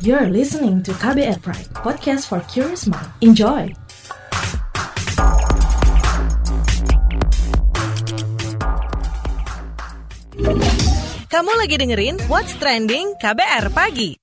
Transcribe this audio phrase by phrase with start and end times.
[0.00, 3.04] You're listening to KBR Pride, podcast for curious mind.
[3.20, 3.68] Enjoy!
[11.28, 14.16] Kamu lagi dengerin What's Trending KBR Pagi.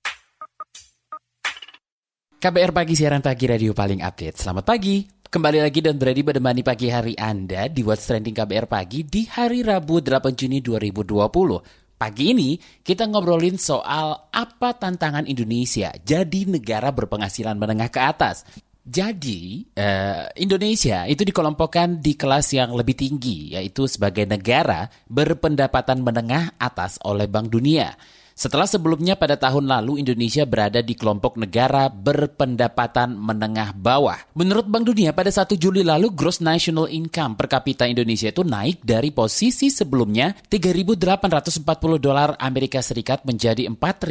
[2.41, 4.41] KBR Pagi, siaran pagi radio paling update.
[4.41, 5.05] Selamat pagi.
[5.29, 9.61] Kembali lagi dan berani menemani pagi hari Anda di What's Trending KBR Pagi di hari
[9.61, 11.86] Rabu 8 Juni 2020.
[11.97, 18.45] Pagi ini kita ngobrolin soal apa tantangan Indonesia jadi negara berpenghasilan menengah ke atas.
[18.87, 26.55] Jadi, uh, Indonesia itu dikelompokkan di kelas yang lebih tinggi, yaitu sebagai negara berpendapatan menengah
[26.55, 27.91] atas oleh Bank Dunia.
[28.37, 34.29] Setelah sebelumnya pada tahun lalu Indonesia berada di kelompok negara berpendapatan menengah bawah.
[34.37, 38.85] Menurut Bank Dunia pada 1 Juli lalu gross national income per kapita Indonesia itu naik
[38.85, 41.65] dari posisi sebelumnya 3.840
[41.97, 44.05] dolar Amerika Serikat menjadi 4.050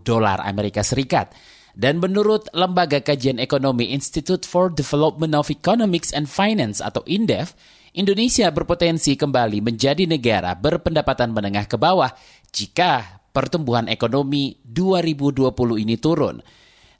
[0.00, 1.36] dolar Amerika Serikat.
[1.76, 7.52] Dan menurut Lembaga Kajian Ekonomi Institute for Development of Economics and Finance atau INDEF,
[7.90, 12.14] Indonesia berpotensi kembali menjadi negara berpendapatan menengah ke bawah
[12.52, 16.38] jika pertumbuhan ekonomi 2020 ini turun.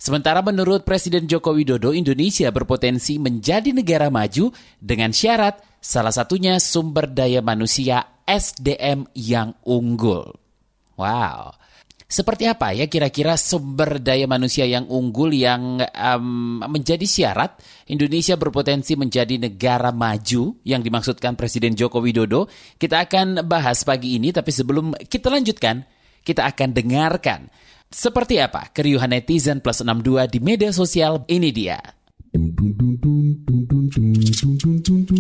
[0.00, 4.48] Sementara menurut Presiden Joko Widodo, Indonesia berpotensi menjadi negara maju
[4.80, 10.32] dengan syarat salah satunya sumber daya manusia SDM yang unggul.
[10.96, 11.59] Wow.
[12.11, 17.55] Seperti apa ya kira-kira sumber daya manusia yang unggul yang um, menjadi syarat
[17.86, 22.50] Indonesia berpotensi menjadi negara maju yang dimaksudkan Presiden Joko Widodo?
[22.75, 25.86] Kita akan bahas pagi ini, tapi sebelum kita lanjutkan,
[26.27, 27.47] kita akan dengarkan
[27.86, 31.78] seperti apa keriuhan netizen plus 62 di media sosial ini dia.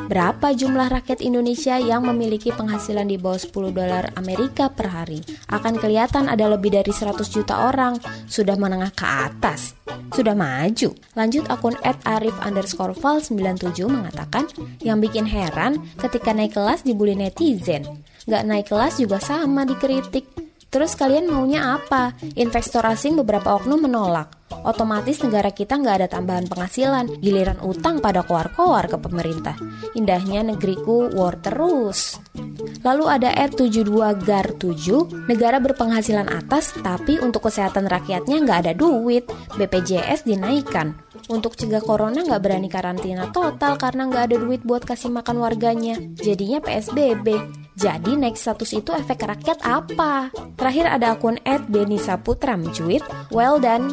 [0.05, 2.64] Berapa jumlah rakyat Indonesia yang memiliki penghasilan
[3.05, 5.21] di bawah 10 dolar Amerika per hari.
[5.49, 7.97] Akan kelihatan ada lebih dari 100 juta orang
[8.29, 9.73] sudah menengah ke atas.
[10.13, 10.93] Sudah maju.
[11.17, 14.45] Lanjut akun @arif underscore val 97 mengatakan,
[14.85, 17.83] yang bikin heran ketika naik kelas dibully netizen.
[18.25, 20.44] Gak naik kelas juga sama dikritik.
[20.75, 22.11] Terus kalian maunya apa?
[22.35, 28.25] Investor asing beberapa oknum menolak otomatis negara kita nggak ada tambahan penghasilan, giliran utang pada
[28.25, 29.53] koar-koar ke pemerintah.
[29.93, 32.17] Indahnya negeriku war terus.
[32.81, 33.89] Lalu ada R72
[34.25, 40.97] GAR 7, negara berpenghasilan atas tapi untuk kesehatan rakyatnya nggak ada duit, BPJS dinaikkan.
[41.25, 45.97] Untuk cegah corona nggak berani karantina total karena nggak ada duit buat kasih makan warganya.
[46.21, 47.64] Jadinya PSBB.
[47.75, 50.31] Jadi naik status itu efek rakyat apa?
[50.55, 53.03] Terakhir ada akun Ed Beni Saputra mencuit,
[53.35, 53.91] well done.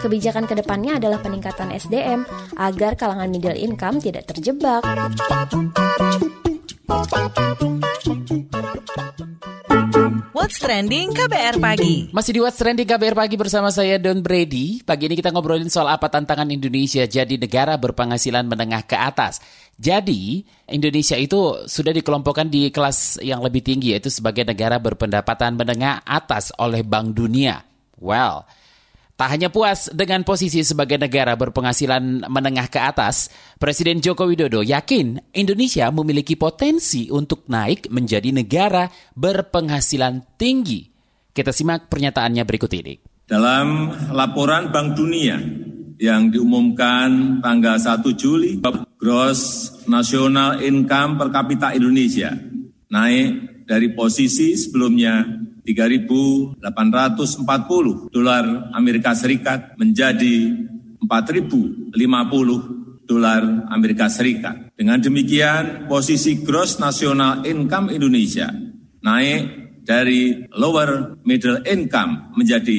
[0.00, 2.24] Kebijakan ke depannya adalah peningkatan SDM
[2.56, 4.80] agar kalangan middle income tidak terjebak.
[10.36, 12.12] What's Trending KBR Pagi?
[12.12, 14.84] Masih di What's Trending KBR Pagi bersama saya Don Brady.
[14.84, 19.40] Pagi ini kita ngobrolin soal apa tantangan Indonesia jadi negara berpenghasilan menengah ke atas.
[19.80, 26.04] Jadi Indonesia itu sudah dikelompokkan di kelas yang lebih tinggi yaitu sebagai negara berpendapatan menengah
[26.04, 27.64] atas oleh Bank Dunia.
[27.96, 28.44] Well,
[29.16, 35.32] Tak hanya puas dengan posisi sebagai negara berpenghasilan menengah ke atas, Presiden Joko Widodo yakin
[35.32, 40.92] Indonesia memiliki potensi untuk naik menjadi negara berpenghasilan tinggi.
[41.32, 43.00] Kita simak pernyataannya berikut ini.
[43.24, 45.40] Dalam laporan Bank Dunia
[45.96, 48.60] yang diumumkan tanggal 1 Juli,
[49.00, 52.36] gross national income per kapita Indonesia
[52.92, 55.35] naik dari posisi sebelumnya
[55.66, 56.62] 3.840
[58.14, 60.54] dolar Amerika Serikat menjadi
[61.02, 61.90] 4.050
[63.06, 63.42] dolar
[63.74, 64.70] Amerika Serikat.
[64.78, 68.50] Dengan demikian, posisi gross national income Indonesia
[69.02, 72.78] naik dari lower middle income menjadi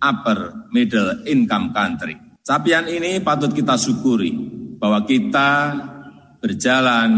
[0.00, 2.16] upper middle income country.
[2.40, 4.32] Capaian ini patut kita syukuri
[4.80, 5.76] bahwa kita
[6.40, 7.10] berjalan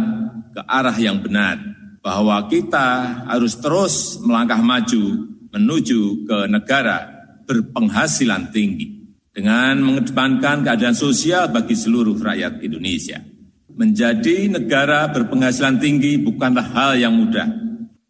[0.50, 1.69] ke arah yang benar
[2.00, 7.06] bahwa kita harus terus melangkah maju menuju ke negara
[7.44, 9.00] berpenghasilan tinggi.
[9.31, 13.23] dengan mengedepankan keadaan sosial bagi seluruh rakyat Indonesia.
[13.70, 17.49] Menjadi negara berpenghasilan tinggi bukanlah hal yang mudah.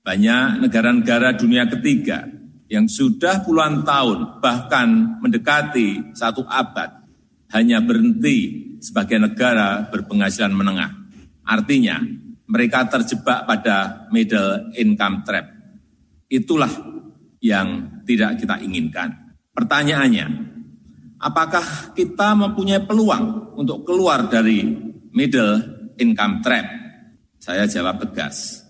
[0.01, 2.27] Banyak negara-negara dunia ketiga
[2.67, 7.05] yang sudah puluhan tahun, bahkan mendekati satu abad,
[7.53, 10.91] hanya berhenti sebagai negara berpenghasilan menengah.
[11.45, 12.01] Artinya,
[12.51, 15.47] mereka terjebak pada middle income trap.
[16.27, 16.71] Itulah
[17.39, 19.39] yang tidak kita inginkan.
[19.55, 20.27] Pertanyaannya,
[21.23, 24.67] apakah kita mempunyai peluang untuk keluar dari
[25.15, 26.67] middle income trap?
[27.41, 28.67] Saya jawab tegas,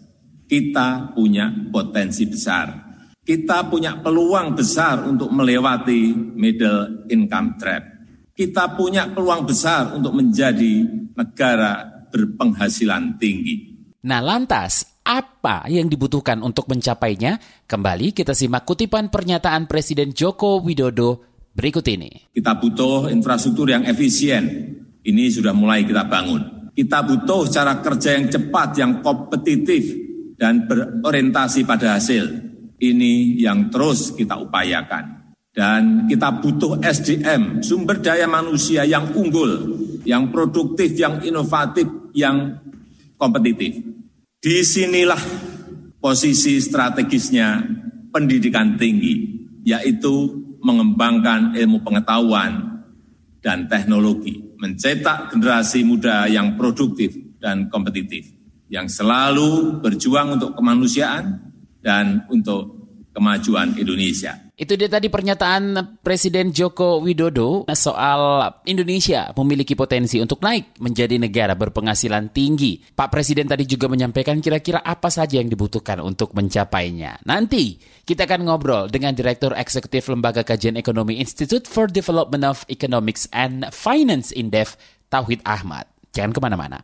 [0.46, 2.92] kita punya potensi besar.
[3.20, 8.00] Kita punya peluang besar untuk melewati middle income trap
[8.40, 13.69] kita punya peluang besar untuk menjadi negara berpenghasilan tinggi.
[14.00, 17.36] Nah, lantas apa yang dibutuhkan untuk mencapainya?
[17.68, 21.20] Kembali kita simak kutipan pernyataan Presiden Joko Widodo
[21.52, 22.32] berikut ini.
[22.32, 24.72] Kita butuh infrastruktur yang efisien.
[25.04, 26.72] Ini sudah mulai kita bangun.
[26.72, 29.92] Kita butuh cara kerja yang cepat, yang kompetitif,
[30.40, 32.24] dan berorientasi pada hasil.
[32.80, 35.36] Ini yang terus kita upayakan.
[35.52, 39.76] Dan kita butuh SDM, sumber daya manusia yang unggul,
[40.08, 41.84] yang produktif, yang inovatif,
[42.16, 42.56] yang
[43.20, 43.76] kompetitif.
[44.40, 45.20] Di sinilah
[46.00, 47.60] posisi strategisnya
[48.08, 52.82] pendidikan tinggi, yaitu mengembangkan ilmu pengetahuan
[53.44, 58.28] dan teknologi, mencetak generasi muda yang produktif dan kompetitif,
[58.72, 61.52] yang selalu berjuang untuk kemanusiaan
[61.84, 62.80] dan untuk
[63.12, 64.49] kemajuan Indonesia.
[64.60, 71.56] Itu dia tadi pernyataan Presiden Joko Widodo soal Indonesia memiliki potensi untuk naik menjadi negara
[71.56, 72.76] berpenghasilan tinggi.
[72.92, 77.24] Pak Presiden tadi juga menyampaikan kira-kira apa saja yang dibutuhkan untuk mencapainya.
[77.24, 83.32] Nanti kita akan ngobrol dengan Direktur Eksekutif Lembaga Kajian Ekonomi Institute for Development of Economics
[83.32, 84.76] and Finance Indef,
[85.08, 85.89] Tauhid Ahmad.
[86.10, 86.78] Jangan ke mana-mana.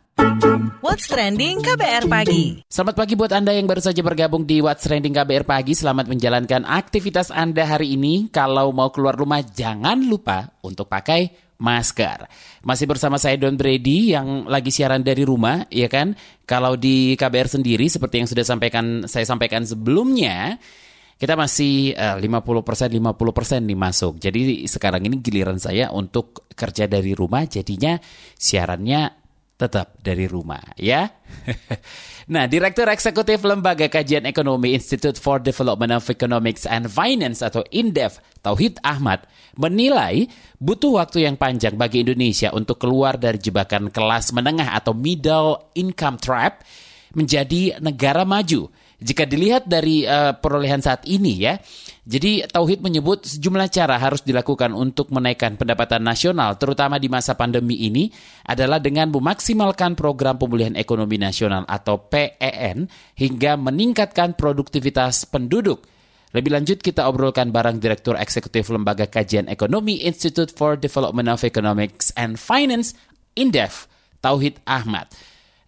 [0.79, 2.63] What's Trending KBR Pagi.
[2.71, 5.75] Selamat pagi buat Anda yang baru saja bergabung di What's Trending KBR Pagi.
[5.75, 8.31] Selamat menjalankan aktivitas Anda hari ini.
[8.31, 12.29] Kalau mau keluar rumah, jangan lupa untuk pakai masker.
[12.63, 16.15] Masih bersama saya Don Brady yang lagi siaran dari rumah, ya kan?
[16.47, 20.55] Kalau di KBR sendiri seperti yang sudah sampaikan saya sampaikan sebelumnya,
[21.17, 24.13] kita masih uh, 50% 50% nih masuk.
[24.21, 27.97] Jadi sekarang ini giliran saya untuk kerja dari rumah jadinya
[28.37, 29.27] siarannya
[29.57, 31.09] tetap dari rumah ya.
[32.33, 38.21] nah, Direktur Eksekutif Lembaga Kajian Ekonomi Institute for Development of Economics and Finance atau INDEF,
[38.45, 39.25] Tauhid Ahmad,
[39.57, 40.29] menilai
[40.61, 46.21] butuh waktu yang panjang bagi Indonesia untuk keluar dari jebakan kelas menengah atau middle income
[46.21, 46.61] trap
[47.17, 51.61] menjadi negara maju jika dilihat dari uh, perolehan saat ini ya,
[52.01, 57.77] jadi Tauhid menyebut sejumlah cara harus dilakukan untuk menaikkan pendapatan nasional, terutama di masa pandemi
[57.85, 58.09] ini,
[58.49, 65.85] adalah dengan memaksimalkan program pemulihan ekonomi nasional atau PEN hingga meningkatkan produktivitas penduduk.
[66.33, 72.09] Lebih lanjut kita obrolkan bareng Direktur Eksekutif Lembaga Kajian Ekonomi Institute for Development of Economics
[72.17, 72.97] and Finance,
[73.37, 73.85] INDEF,
[74.25, 75.07] Tauhid Ahmad.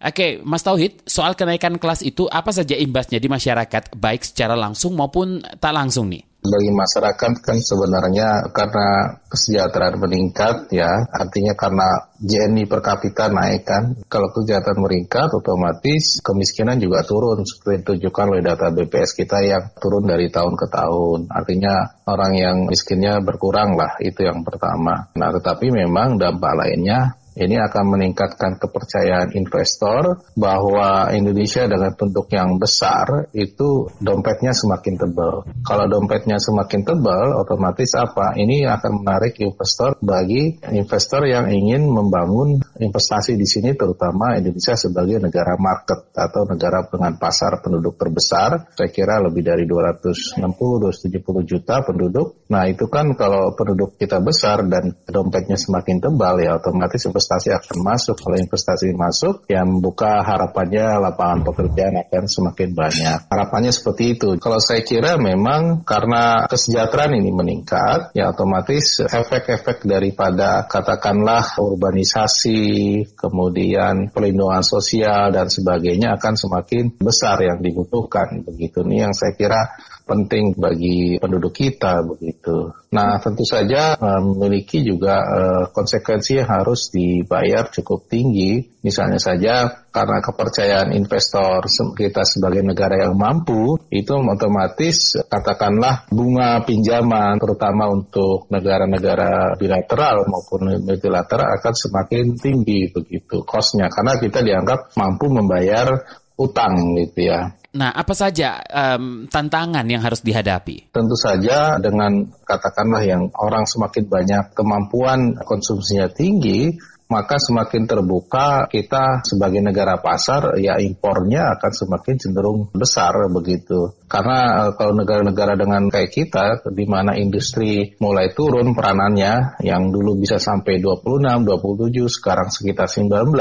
[0.00, 4.96] Oke, Mas Tauhid, soal kenaikan kelas itu apa saja imbasnya di masyarakat, baik secara langsung
[4.96, 6.24] maupun tak langsung nih?
[6.40, 13.92] Bagi masyarakat kan sebenarnya karena kesejahteraan meningkat ya, artinya karena JNI per kapita naik kan.
[14.08, 20.08] Kalau kesejahteraan meningkat otomatis kemiskinan juga turun seperti ditunjukkan oleh data BPS kita yang turun
[20.08, 21.28] dari tahun ke tahun.
[21.28, 25.12] Artinya orang yang miskinnya berkurang lah, itu yang pertama.
[25.20, 32.60] Nah tetapi memang dampak lainnya ini akan meningkatkan kepercayaan investor bahwa Indonesia dengan bentuk yang
[32.60, 35.48] besar itu dompetnya semakin tebal.
[35.64, 38.36] Kalau dompetnya semakin tebal, otomatis apa?
[38.36, 45.16] Ini akan menarik investor bagi investor yang ingin membangun investasi di sini, terutama Indonesia sebagai
[45.24, 48.68] negara market atau negara dengan pasar penduduk terbesar.
[48.76, 52.44] Saya kira lebih dari 260-270 juta penduduk.
[52.52, 57.00] Nah itu kan kalau penduduk kita besar dan dompetnya semakin tebal ya otomatis
[57.30, 58.16] investasi akan masuk.
[58.18, 63.18] Kalau investasi masuk, yang membuka harapannya lapangan pekerjaan akan semakin banyak.
[63.30, 64.34] Harapannya seperti itu.
[64.42, 74.10] Kalau saya kira memang karena kesejahteraan ini meningkat, ya otomatis efek-efek daripada katakanlah urbanisasi, kemudian
[74.10, 78.42] pelindungan sosial dan sebagainya akan semakin besar yang dibutuhkan.
[78.42, 79.78] Begitu nih yang saya kira
[80.10, 82.74] penting bagi penduduk kita begitu.
[82.90, 88.66] Nah, tentu saja memiliki juga uh, konsekuensi yang harus dibayar cukup tinggi.
[88.82, 91.62] Misalnya saja karena kepercayaan investor
[91.94, 100.80] kita sebagai negara yang mampu, itu otomatis katakanlah bunga pinjaman terutama untuk negara-negara bilateral maupun
[100.82, 106.00] multilateral akan semakin tinggi begitu kosnya karena kita dianggap mampu membayar
[106.40, 107.59] utang gitu ya.
[107.70, 110.90] Nah, apa saja um, tantangan yang harus dihadapi?
[110.90, 116.74] Tentu saja dengan katakanlah yang orang semakin banyak kemampuan konsumsinya tinggi,
[117.10, 123.98] maka semakin terbuka kita sebagai negara pasar ya impornya akan semakin cenderung besar begitu.
[124.06, 130.22] Karena eh, kalau negara-negara dengan kayak kita di mana industri mulai turun peranannya yang dulu
[130.22, 133.34] bisa sampai 26, 27 sekarang sekitar 19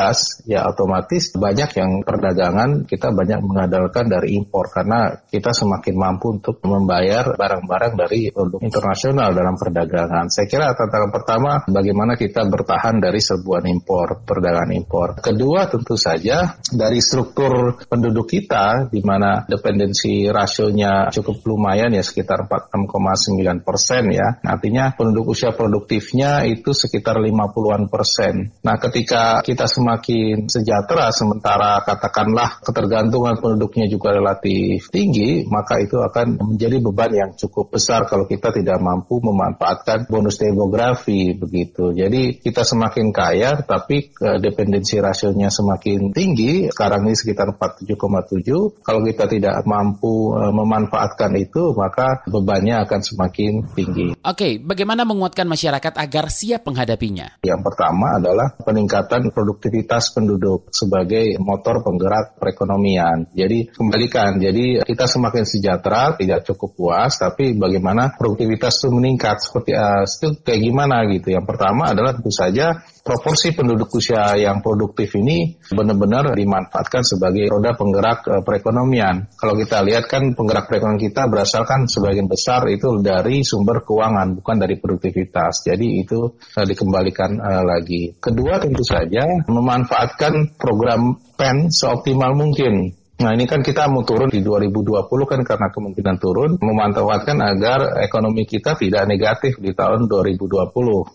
[0.50, 6.58] ya otomatis banyak yang perdagangan kita banyak mengandalkan dari impor karena kita semakin mampu untuk
[6.66, 10.32] membayar barang-barang dari produk internasional dalam perdagangan.
[10.34, 15.08] Saya kira tantangan pertama bagaimana kita bertahan dari sebuah perdagangan impor, perdagangan impor.
[15.20, 22.48] Kedua tentu saja dari struktur penduduk kita di mana dependensi rasionya cukup lumayan ya sekitar
[22.48, 24.40] 46,9 persen ya.
[24.40, 28.56] Artinya penduduk usia produktifnya itu sekitar 50-an persen.
[28.64, 36.40] Nah ketika kita semakin sejahtera sementara katakanlah ketergantungan penduduknya juga relatif tinggi, maka itu akan
[36.56, 41.92] menjadi beban yang cukup besar kalau kita tidak mampu memanfaatkan bonus demografi begitu.
[41.92, 48.84] Jadi kita semakin kaya tapi dependensi rasionya semakin tinggi, sekarang ini sekitar 47,7.
[48.84, 54.08] Kalau kita tidak mampu uh, memanfaatkan itu, maka bebannya akan semakin tinggi.
[54.26, 57.40] Oke, bagaimana menguatkan masyarakat agar siap menghadapinya?
[57.46, 63.30] Yang pertama adalah peningkatan produktivitas penduduk sebagai motor penggerak perekonomian.
[63.32, 69.72] Jadi kembalikan, jadi kita semakin sejahtera, tidak cukup puas, tapi bagaimana produktivitas itu meningkat seperti
[69.76, 71.32] uh, itu kayak gimana gitu.
[71.34, 77.74] Yang pertama adalah tentu saja proporsi penduduk usia yang produktif ini benar-benar dimanfaatkan sebagai roda
[77.74, 79.34] penggerak uh, perekonomian.
[79.34, 84.38] Kalau kita lihat kan penggerak perekonomian kita berasal kan sebagian besar itu dari sumber keuangan
[84.38, 85.66] bukan dari produktivitas.
[85.66, 88.14] Jadi itu uh, dikembalikan uh, lagi.
[88.22, 92.94] Kedua tentu saja memanfaatkan program PEN seoptimal mungkin.
[93.20, 98.48] Nah ini kan kita mau turun di 2020 kan karena kemungkinan turun, memantaukan agar ekonomi
[98.48, 100.48] kita tidak negatif di tahun 2020,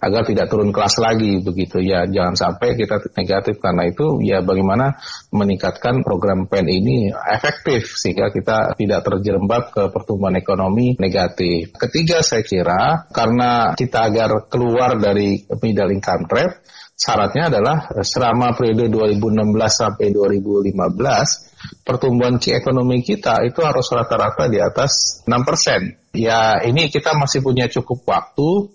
[0.04, 5.00] agar tidak turun kelas lagi begitu ya, jangan sampai kita negatif karena itu ya bagaimana
[5.32, 11.73] meningkatkan program PEN ini efektif sehingga kita tidak terjerembab ke pertumbuhan ekonomi negatif.
[11.73, 18.92] Ketiga saya kira karena kita agar keluar dari middle income trap, syaratnya adalah selama periode
[18.92, 19.40] 2016
[19.73, 21.53] sampai 2015
[21.85, 26.16] pertumbuhan ekonomi kita itu harus rata-rata di atas 6%.
[26.16, 28.71] Ya ini kita masih punya cukup waktu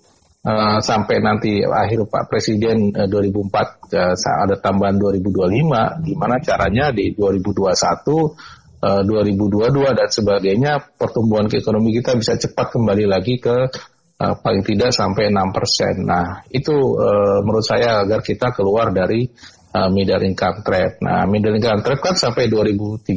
[0.46, 7.15] uh, sampai nanti akhir Pak Presiden uh, 2004 uh, ada tambahan 2025 gimana caranya di
[7.15, 13.67] 2021 Uh, 2022 dan sebagainya pertumbuhan ekonomi kita bisa cepat kembali lagi ke
[14.19, 16.08] uh, paling tidak sampai 6%.
[16.08, 19.27] Nah, itu uh, menurut saya agar kita keluar dari
[19.73, 21.01] uh, middle income trap.
[21.01, 23.09] Nah, middle income trap kan sampai 2035.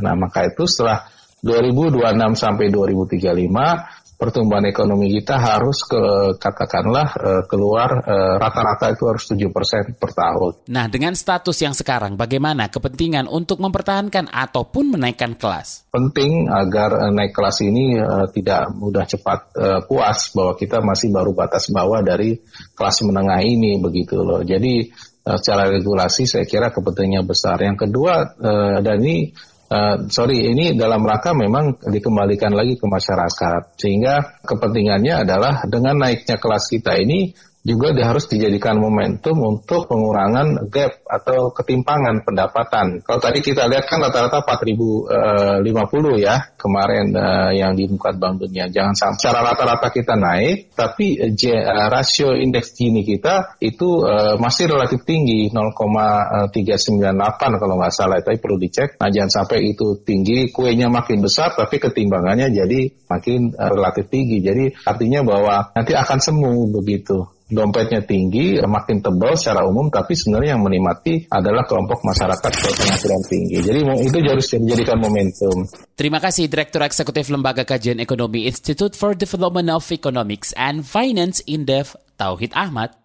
[0.00, 1.04] Nah, maka itu setelah
[1.42, 6.02] 2026 sampai 2035 pertumbuhan ekonomi kita harus ke
[6.38, 10.70] katakanlah uh, keluar uh, rata-rata itu harus 7% per tahun.
[10.70, 15.90] Nah, dengan status yang sekarang bagaimana kepentingan untuk mempertahankan ataupun menaikkan kelas?
[15.90, 17.98] Penting agar uh, naik kelas ini
[18.30, 19.50] tidak mudah cepat
[19.90, 22.38] puas bahwa kita masih baru batas bawah dari
[22.78, 24.46] kelas menengah ini begitu loh.
[24.46, 24.86] Jadi
[25.22, 27.62] secara regulasi saya kira kepentingannya besar.
[27.62, 29.30] Yang kedua uh, dan ini
[29.70, 36.36] uh, sorry ini dalam rangka memang dikembalikan lagi ke masyarakat sehingga kepentingannya adalah dengan naiknya
[36.42, 43.06] kelas kita ini juga harus dijadikan momentum untuk pengurangan gap atau ketimpangan pendapatan.
[43.06, 48.66] Kalau tadi kita lihat kan rata-rata 4050 eh, ya kemarin uh, yang dimukat Bank Dunia.
[48.66, 54.02] Jangan sampai secara rata-rata kita naik, tapi uh, rasio indeks Gini kita itu
[54.40, 58.18] masih relatif tinggi 0,398 kalau nggak salah.
[58.18, 58.98] Tapi perlu dicek.
[58.98, 64.42] Nah jangan sampai itu tinggi, kuenya makin besar, tapi ketimbangannya jadi makin relatif tinggi.
[64.42, 70.56] Jadi artinya bahwa nanti akan semu begitu dompetnya tinggi, makin tebal secara umum, tapi sebenarnya
[70.58, 73.56] yang menikmati adalah kelompok masyarakat berpenghasilan tinggi.
[73.60, 75.68] Jadi itu harus dijadikan momentum.
[75.94, 81.94] Terima kasih Direktur Eksekutif Lembaga Kajian Ekonomi Institute for Development of Economics and Finance Indef
[82.18, 82.96] Tauhid Ahmad.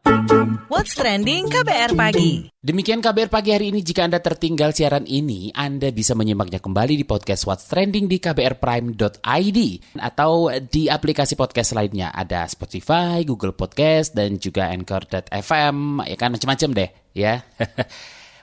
[0.71, 2.56] What's Trending KBR Pagi.
[2.67, 3.79] Demikian KBR Pagi hari ini.
[3.79, 9.59] Jika Anda tertinggal siaran ini, Anda bisa menyimaknya kembali di podcast What's Trending di kbrprime.id
[9.95, 12.11] atau di aplikasi podcast lainnya.
[12.11, 16.03] Ada Spotify, Google Podcast, dan juga Anchor.fm.
[16.11, 17.39] Ya kan, macam-macam deh ya.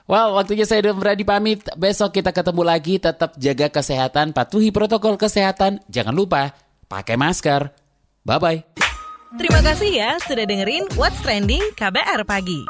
[0.05, 1.65] Wow, waktunya saya berani pamit.
[1.81, 3.01] Besok kita ketemu lagi.
[3.01, 5.81] Tetap jaga kesehatan, patuhi protokol kesehatan.
[5.89, 6.53] Jangan lupa
[6.85, 7.73] pakai masker.
[8.21, 8.77] Bye-bye.
[9.41, 12.69] Terima kasih ya sudah dengerin What's Trending KBR Pagi.